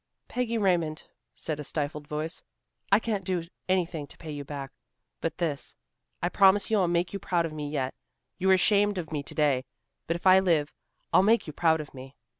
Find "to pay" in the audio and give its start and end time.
4.07-4.31